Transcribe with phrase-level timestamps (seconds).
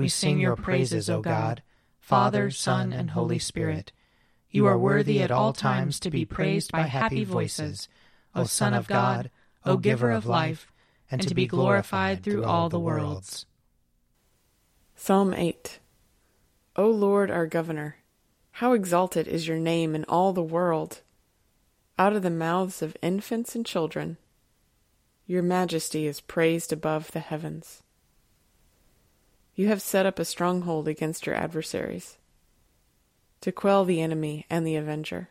[0.00, 1.62] we sing your praises, O God,
[1.98, 3.92] Father, Son, and Holy Spirit.
[4.50, 7.86] You are worthy at all times to be praised by happy voices,
[8.34, 9.30] O Son of God,
[9.66, 10.72] O Giver of life,
[11.10, 13.44] and to be glorified through all the worlds.
[14.96, 15.80] Psalm 8
[16.76, 17.96] O Lord our Governor,
[18.52, 21.02] how exalted is your name in all the world!
[21.98, 24.16] Out of the mouths of infants and children,
[25.26, 27.82] your majesty is praised above the heavens.
[29.54, 32.16] You have set up a stronghold against your adversaries,
[33.40, 35.28] to quell the enemy and the avenger.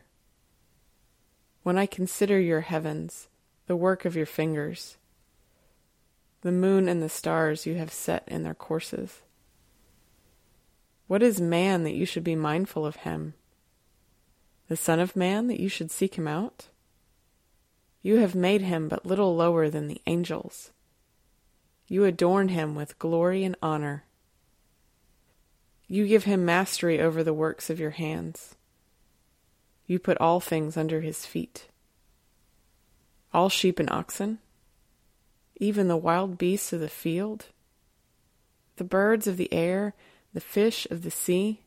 [1.62, 3.28] When I consider your heavens,
[3.66, 4.96] the work of your fingers,
[6.42, 9.20] the moon and the stars you have set in their courses.
[11.06, 13.34] What is man that you should be mindful of him?
[14.68, 16.68] The Son of Man that you should seek him out?
[18.02, 20.70] You have made him but little lower than the angels.
[21.88, 24.04] You adorn him with glory and honor.
[25.92, 28.54] You give him mastery over the works of your hands.
[29.88, 31.66] You put all things under his feet.
[33.34, 34.38] All sheep and oxen,
[35.56, 37.46] even the wild beasts of the field,
[38.76, 39.94] the birds of the air,
[40.32, 41.62] the fish of the sea,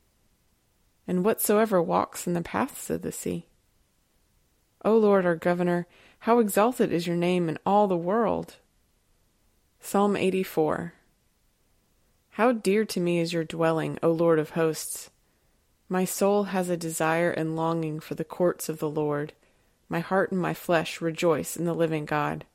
[1.06, 3.48] and whatsoever walks in the paths of the sea.
[4.86, 5.86] O Lord our Governor,
[6.20, 8.56] how exalted is your name in all the world!
[9.82, 10.94] Psalm 84
[12.34, 15.12] how dear to me is your dwelling, O Lord of hosts!
[15.88, 19.34] My soul has a desire and longing for the courts of the Lord.
[19.88, 22.46] My heart and my flesh rejoice in the living God.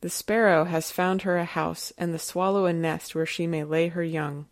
[0.00, 3.64] The sparrow has found her a house, and the swallow a nest where she may
[3.64, 4.46] lay her young.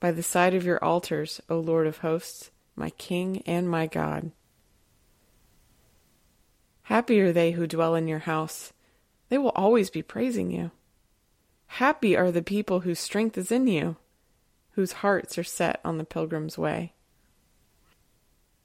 [0.00, 4.32] By the side of your altars, O Lord of hosts, my King and my God.
[6.82, 8.72] Happy are they who dwell in your house.
[9.28, 10.72] They will always be praising you.
[11.76, 13.96] Happy are the people whose strength is in you,
[14.72, 16.92] whose hearts are set on the pilgrim's way.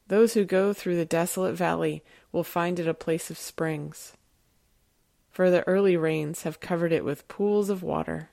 [0.08, 2.04] Those who go through the desolate valley
[2.34, 4.12] will find it a place of springs,
[5.30, 8.30] for the early rains have covered it with pools of water.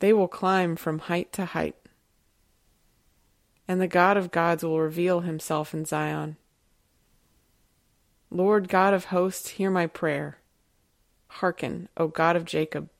[0.00, 1.76] They will climb from height to height,
[3.68, 6.36] and the God of gods will reveal himself in Zion.
[8.28, 10.39] Lord God of hosts, hear my prayer.
[11.34, 12.90] Hearken, O God of Jacob.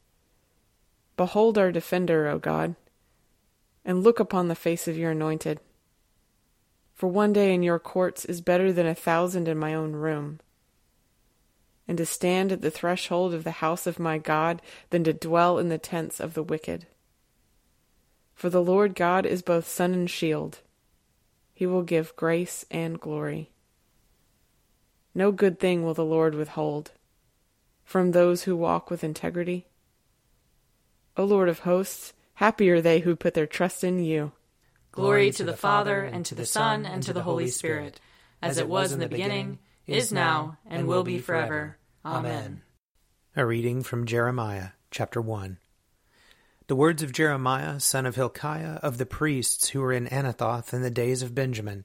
[1.17, 2.77] Behold our defender, O God,
[3.85, 5.61] and look upon the face of your anointed.
[6.95, 10.41] For one day in your courts is better than a thousand in my own room.
[11.89, 15.59] And to stand at the threshold of the house of my God than to dwell
[15.59, 16.87] in the tents of the wicked.
[18.35, 20.61] For the Lord God is both sun and shield.
[21.53, 23.51] He will give grace and glory.
[25.15, 26.93] No good thing will the Lord withhold
[27.91, 29.67] from those who walk with integrity?
[31.17, 34.31] O Lord of hosts, happy are they who put their trust in you.
[34.93, 37.99] Glory to the Father, and to the Son, and to the Holy Spirit,
[38.41, 39.59] as it was in the beginning,
[39.89, 41.79] is now, and will be forever.
[42.05, 42.63] Amen.
[43.35, 45.59] A reading from Jeremiah, chapter 1.
[46.69, 50.83] The words of Jeremiah, son of Hilkiah, of the priests who were in Anathoth in
[50.83, 51.85] the days of Benjamin,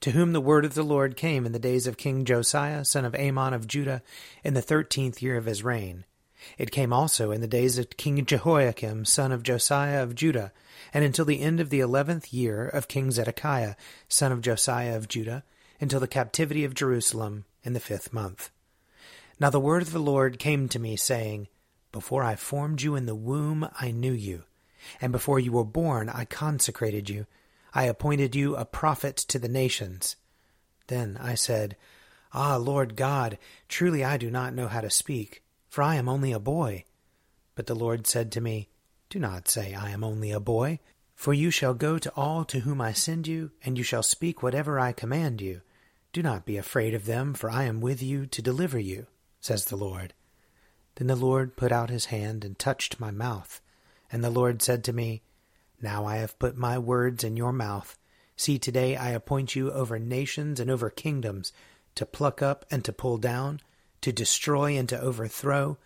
[0.00, 3.04] to whom the word of the Lord came in the days of King Josiah, son
[3.04, 4.02] of Amon of Judah,
[4.44, 6.04] in the thirteenth year of his reign.
[6.58, 10.52] It came also in the days of King Jehoiakim, son of Josiah of Judah,
[10.92, 13.74] and until the end of the eleventh year of King Zedekiah,
[14.08, 15.44] son of Josiah of Judah,
[15.80, 18.50] until the captivity of Jerusalem in the fifth month.
[19.40, 21.48] Now the word of the Lord came to me, saying,
[21.92, 24.44] Before I formed you in the womb, I knew you,
[25.00, 27.26] and before you were born, I consecrated you.
[27.74, 30.16] I appointed you a prophet to the nations.
[30.86, 31.76] Then I said,
[32.32, 36.32] Ah, Lord God, truly I do not know how to speak, for I am only
[36.32, 36.84] a boy.
[37.54, 38.68] But the Lord said to me,
[39.08, 40.80] Do not say, I am only a boy,
[41.14, 44.42] for you shall go to all to whom I send you, and you shall speak
[44.42, 45.62] whatever I command you.
[46.12, 49.06] Do not be afraid of them, for I am with you to deliver you,
[49.40, 50.14] says the Lord.
[50.96, 53.60] Then the Lord put out his hand and touched my mouth.
[54.10, 55.22] And the Lord said to me,
[55.80, 57.98] Now I have put my words in your mouth.
[58.36, 61.52] See, today I appoint you over nations and over kingdoms,
[61.94, 63.60] to pluck up and to pull down,
[64.02, 65.78] to destroy and to overthrow,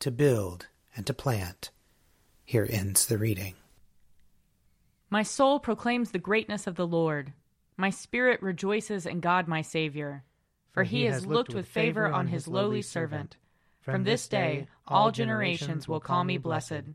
[0.00, 0.66] to build
[0.96, 1.70] and to plant.
[2.44, 3.54] Here ends the reading.
[5.10, 7.32] My soul proclaims the greatness of the Lord.
[7.76, 10.24] My spirit rejoices in God my Saviour.
[10.72, 13.36] For he has looked with favor on his lowly servant.
[13.80, 16.94] From this day all generations will call me blessed.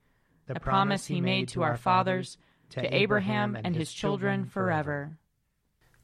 [0.53, 2.37] the promise he made to our fathers,
[2.71, 5.17] to Abraham and his children forever.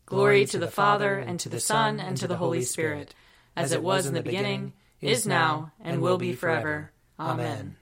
[0.06, 3.14] Glory to the Father, and to the Son, and to the Holy Spirit,
[3.56, 6.92] as it was in the beginning, is now, and will be forever.
[7.20, 7.76] Amen.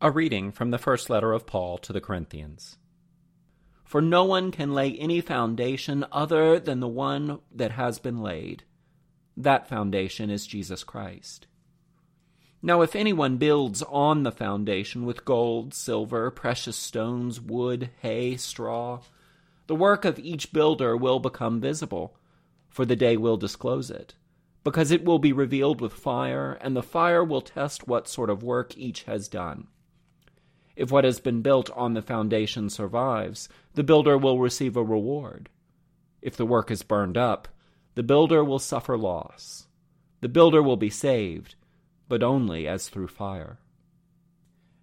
[0.00, 2.76] A reading from the first letter of Paul to the Corinthians.
[3.84, 8.64] For no one can lay any foundation other than the one that has been laid.
[9.34, 11.46] That foundation is Jesus Christ.
[12.60, 19.00] Now, if anyone builds on the foundation with gold, silver, precious stones, wood, hay, straw,
[19.68, 22.16] the work of each builder will become visible,
[22.68, 24.14] for the day will disclose it,
[24.64, 28.42] because it will be revealed with fire, and the fire will test what sort of
[28.42, 29.68] work each has done.
[30.74, 35.48] If what has been built on the foundation survives, the builder will receive a reward.
[36.22, 37.46] If the work is burned up,
[37.94, 39.66] the builder will suffer loss.
[40.20, 41.54] The builder will be saved,
[42.08, 43.58] but only as through fire.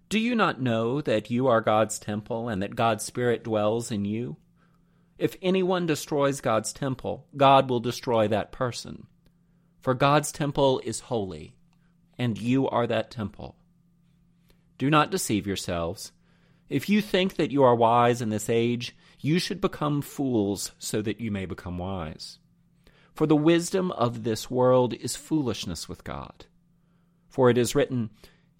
[0.08, 4.04] Do you not know that you are God's temple and that God's Spirit dwells in
[4.04, 4.36] you?
[5.18, 9.06] If anyone destroys God's temple, God will destroy that person.
[9.80, 11.56] For God's temple is holy,
[12.18, 13.56] and you are that temple.
[14.78, 16.12] Do not deceive yourselves.
[16.68, 21.00] If you think that you are wise in this age, you should become fools so
[21.02, 22.38] that you may become wise.
[23.14, 26.46] For the wisdom of this world is foolishness with God.
[27.36, 28.08] For it is written,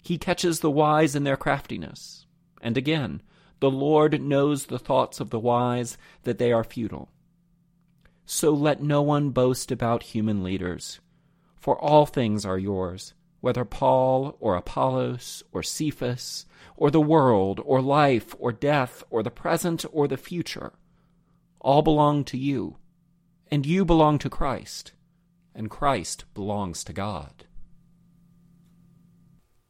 [0.01, 2.27] He catches the wise in their craftiness.
[2.61, 3.23] And again,
[3.59, 7.09] the Lord knows the thoughts of the wise, that they are futile.
[8.27, 10.99] So let no one boast about human leaders,
[11.55, 16.45] for all things are yours whether Paul or Apollos or Cephas
[16.75, 20.73] or the world or life or death or the present or the future,
[21.59, 22.77] all belong to you,
[23.49, 24.91] and you belong to Christ,
[25.55, 27.46] and Christ belongs to God.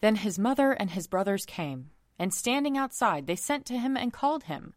[0.00, 4.12] Then his mother and his brothers came, and standing outside, they sent to him and
[4.12, 4.74] called him.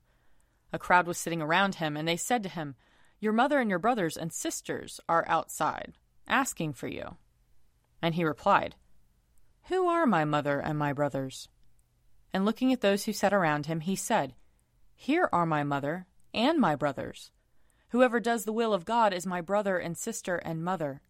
[0.72, 2.76] A crowd was sitting around him, and they said to him,
[3.24, 5.94] your mother and your brothers and sisters are outside,
[6.28, 7.16] asking for you.
[8.02, 8.76] And he replied,
[9.70, 11.48] Who are my mother and my brothers?
[12.34, 14.36] And looking at those who sat around him, he said,
[14.94, 17.32] Here are my mother and my brothers.
[17.92, 21.02] Whoever does the will of God is my brother and sister and mother.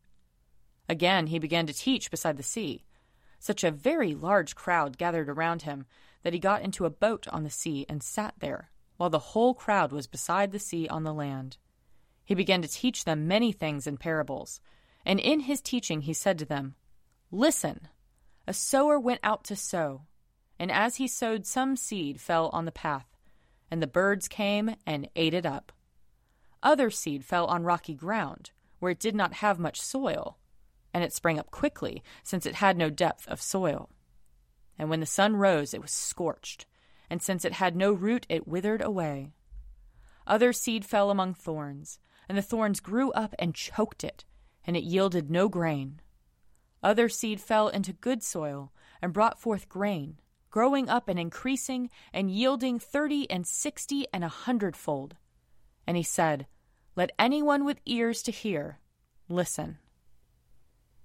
[0.87, 2.83] Again he began to teach beside the sea.
[3.43, 5.85] Such a very large crowd gathered around him
[6.21, 9.53] that he got into a boat on the sea and sat there, while the whole
[9.53, 11.57] crowd was beside the sea on the land.
[12.23, 14.61] He began to teach them many things in parables.
[15.05, 16.75] And in his teaching he said to them,
[17.31, 17.89] Listen,
[18.47, 20.03] a sower went out to sow,
[20.57, 23.17] and as he sowed, some seed fell on the path,
[23.69, 25.73] and the birds came and ate it up.
[26.63, 30.37] Other seed fell on rocky ground, where it did not have much soil,
[30.93, 33.89] and it sprang up quickly, since it had no depth of soil.
[34.77, 36.65] And when the sun rose, it was scorched,
[37.09, 39.31] and since it had no root, it withered away.
[40.25, 44.25] Other seed fell among thorns, and the thorns grew up and choked it,
[44.65, 45.99] and it yielded no grain.
[46.81, 48.71] Other seed fell into good soil
[49.01, 50.19] and brought forth grain,
[50.49, 55.15] growing up and increasing and yielding thirty and sixty and a hundredfold.
[55.87, 56.47] And he said,
[56.95, 58.79] Let anyone with ears to hear
[59.29, 59.79] listen.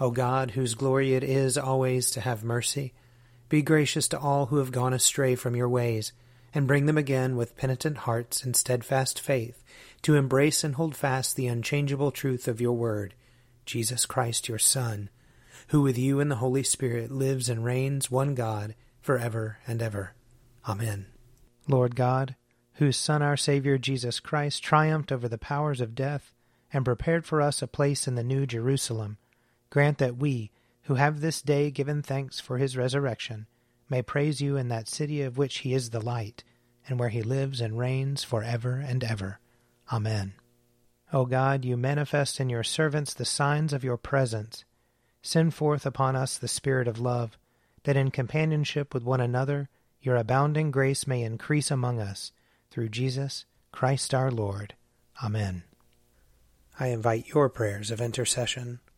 [0.00, 2.92] O God, whose glory it is always to have mercy,
[3.48, 6.12] be gracious to all who have gone astray from your ways,
[6.54, 9.62] and bring them again with penitent hearts and steadfast faith
[10.02, 13.14] to embrace and hold fast the unchangeable truth of your word,
[13.66, 15.10] Jesus Christ your Son,
[15.68, 19.82] who with you and the Holy Spirit lives and reigns one God, for ever and
[19.82, 20.14] ever.
[20.68, 21.06] Amen.
[21.66, 22.36] Lord God,
[22.74, 26.32] whose Son, our Savior Jesus Christ, triumphed over the powers of death
[26.72, 29.18] and prepared for us a place in the New Jerusalem,
[29.70, 30.50] grant that we,
[30.82, 33.46] who have this day given thanks for his resurrection,
[33.90, 36.44] may praise you in that city of which he is the light,
[36.86, 39.38] and where he lives and reigns for ever and ever.
[39.92, 40.34] Amen.
[41.12, 44.64] O God, you manifest in your servants the signs of your presence.
[45.22, 47.38] Send forth upon us the Spirit of love
[47.84, 49.68] that in companionship with one another
[50.00, 52.32] your abounding grace may increase among us,
[52.70, 54.74] through Jesus Christ our Lord.
[55.22, 55.64] Amen.
[56.78, 58.80] I invite your prayers of intercession